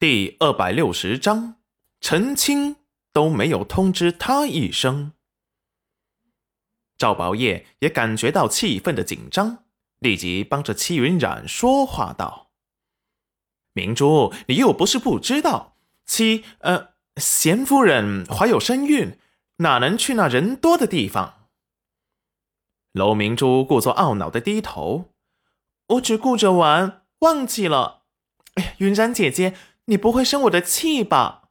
[0.00, 1.56] 第二百六十章，
[2.00, 2.76] 陈清
[3.12, 5.12] 都没有通知他一声。
[6.96, 9.64] 赵宝业也感觉到气氛的紧张，
[9.98, 12.50] 立即帮着戚云染说话道
[13.74, 19.18] ：“明珠，你又不是不知道，戚呃贤夫人怀有身孕，
[19.56, 21.46] 哪能去那人多的地方？”
[22.92, 25.10] 楼明珠故作懊恼的低头
[25.88, 28.04] ：“我只顾着玩，忘记了。
[28.54, 29.54] 哎，云染姐姐。”
[29.90, 31.48] 你不会生我的气吧？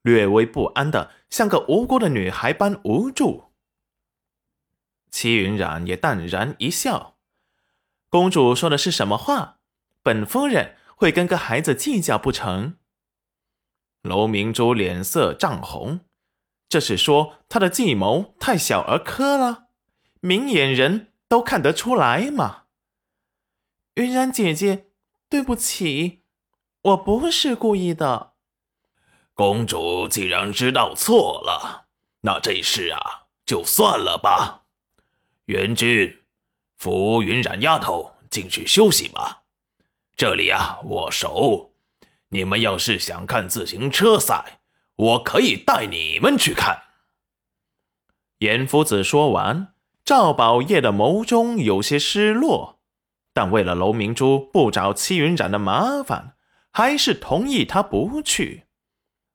[0.00, 3.52] 略微不安的，像个无辜的女孩般无助。
[5.10, 7.18] 齐云染也淡然一笑
[8.08, 9.58] ：“公主说的是什么话？
[10.02, 12.78] 本夫人会跟个孩子计较不成？”
[14.00, 16.00] 楼明珠脸色涨红，
[16.70, 19.66] 这是说她的计谋太小儿科了？
[20.20, 22.62] 明眼人都看得出来嘛。
[23.96, 24.86] 云染姐姐，
[25.28, 26.17] 对不起。
[26.88, 28.32] 我不是故意的，
[29.34, 31.86] 公主既然知道错了，
[32.22, 34.62] 那这事啊就算了吧。
[35.46, 36.22] 元君，
[36.78, 39.42] 扶云染丫头进去休息吧。
[40.16, 41.74] 这里啊我熟，
[42.28, 44.60] 你们要是想看自行车赛，
[44.96, 46.84] 我可以带你们去看。
[48.38, 49.74] 严夫子说完，
[50.06, 52.78] 赵宝业的眸中有些失落，
[53.34, 56.36] 但为了楼明珠不找戚云染的麻烦。
[56.72, 58.64] 还是同意他不去。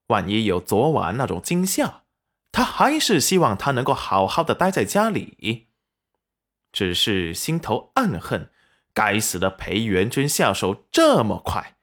[0.08, 2.04] 万一有昨晚那种惊吓，
[2.52, 5.68] 他还是希望他能够好好的待在家里。
[6.72, 8.52] 只是心头暗恨，
[8.94, 11.78] 该死的裴元君下手这么快，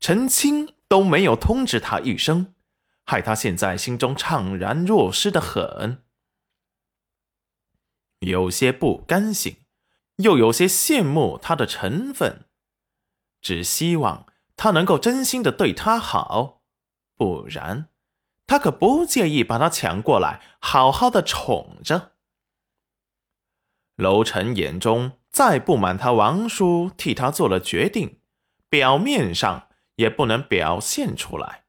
[0.00, 2.54] 陈清都没有通知他一声，
[3.04, 6.02] 害他现在心中怅然若失的很，
[8.20, 9.58] 有些不甘心，
[10.16, 12.46] 又有些羡慕他的成分，
[13.40, 14.26] 只希望。
[14.56, 16.62] 他能够真心的对他好，
[17.14, 17.88] 不然
[18.46, 22.12] 他可不介意把他抢过来，好好的宠着。
[23.96, 28.20] 楼臣眼中再不满他王叔替他做了决定，
[28.68, 31.64] 表面上也不能表现出来。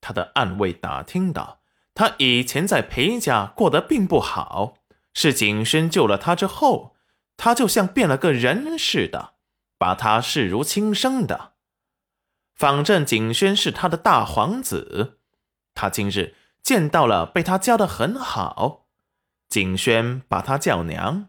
[0.00, 1.60] 他的暗卫打听到，
[1.94, 4.74] 他以前在裴家过得并不好，
[5.12, 6.94] 是景深救了他之后，
[7.36, 9.34] 他就像变了个人似的，
[9.76, 11.54] 把他视如亲生的。
[12.58, 15.20] 反正景轩是他的大皇子，
[15.74, 18.88] 他今日见到了被他教的很好，
[19.48, 21.28] 景轩把他叫娘，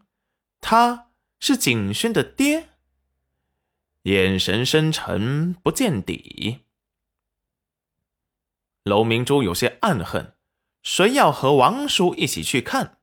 [0.60, 1.10] 他
[1.40, 2.70] 是景轩的爹，
[4.04, 6.62] 眼神深沉不见底。
[8.82, 10.34] 楼明珠有些暗恨，
[10.82, 12.98] 谁要和王叔一起去看？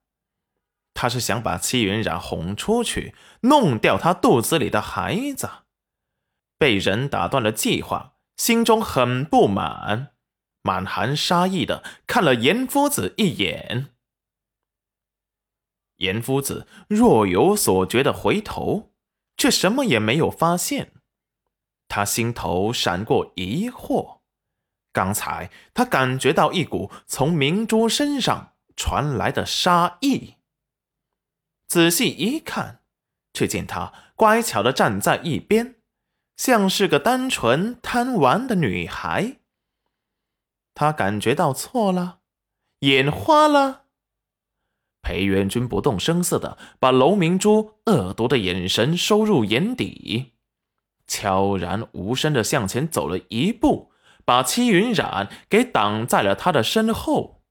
[0.95, 5.49] 他是想把戚云染哄出去，弄掉他肚子里的孩子，
[6.59, 8.15] 被人打断了计划。
[8.37, 10.13] 心中很不满，
[10.63, 13.91] 满含杀意的看了严夫子一眼。
[15.97, 18.93] 严夫子若有所觉的回头，
[19.37, 20.93] 却什么也没有发现。
[21.89, 24.19] 他心头闪过疑惑，
[24.93, 30.35] 刚才他感觉到一股从明珠身上传来的杀意。
[31.67, 32.83] 仔细一看，
[33.33, 35.76] 却见他乖巧的站在一边。
[36.37, 39.39] 像是个单纯贪玩的女孩，
[40.75, 42.21] 他感觉到错了，
[42.81, 43.85] 眼花了。
[45.01, 50.35] 裴元君不动声色的把楼明珠恶毒的眼神收入眼底，
[51.07, 53.93] 悄然无声的向前走了一步，
[54.25, 57.43] 把戚云染给挡在了他的身后。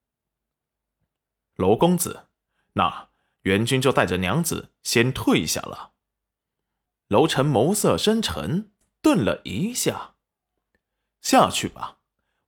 [1.56, 2.28] 楼公子，
[2.74, 3.10] 那
[3.44, 5.94] 元君就带着娘子先退下了。
[7.08, 8.74] 楼臣眸色深沉。
[9.06, 10.16] 顿了一下，
[11.22, 12.00] 下去吧，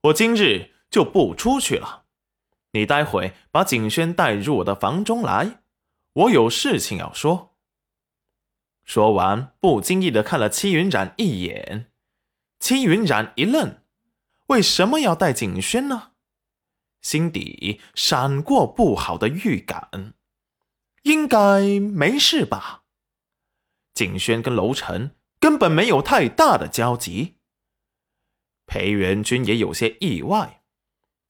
[0.05, 2.05] 我今日就不出去了。
[2.71, 5.61] 你待会把景轩带入我的房中来，
[6.13, 7.55] 我有事情要说。
[8.83, 11.91] 说完，不经意的看了戚云染一眼。
[12.59, 13.83] 戚云染一愣，
[14.47, 16.13] 为什么要带景轩呢？
[17.03, 20.15] 心底闪过不好的预感，
[21.03, 22.85] 应该没事吧？
[23.93, 25.16] 景轩跟楼晨。
[25.39, 27.35] 根本没有太大的交集。
[28.65, 30.61] 裴元君也有些意外，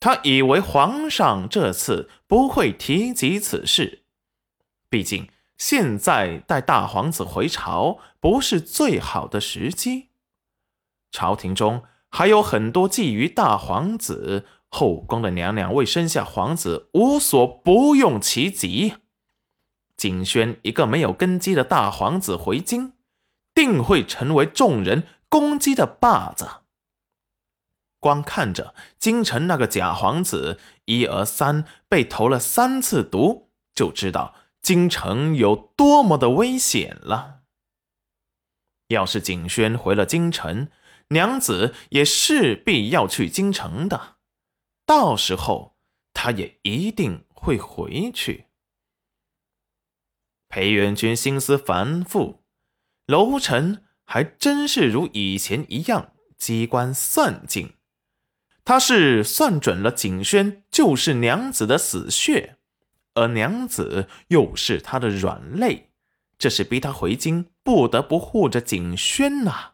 [0.00, 4.04] 他以为皇上这次不会提及此事，
[4.90, 10.08] 毕竟现在带大皇子回朝不是最好的时机。
[11.10, 18.94] 朝廷中还有很多觊觎大皇子，后宫的娘娘为生下皇子无所不用其极。
[19.96, 22.92] 景轩一个没有根基的大皇子回京。
[23.58, 26.62] 定会成为众人攻击的靶子。
[27.98, 37.40] 光看着京城那个假皇子一而三被投了三次毒，就知道京城有多么的危险了。
[38.86, 40.68] 要是景轩回了京城，
[41.08, 44.18] 娘子也势必要去京城的，
[44.86, 45.76] 到时候
[46.12, 48.46] 他也一定会回去。
[50.48, 52.44] 裴元君心思繁复，
[53.08, 57.72] 楼臣还真是如以前一样机关算尽。
[58.66, 62.58] 他是算准了景轩就是娘子的死穴，
[63.14, 65.88] 而娘子又是他的软肋，
[66.38, 69.72] 这是逼他回京不得不护着景轩呐。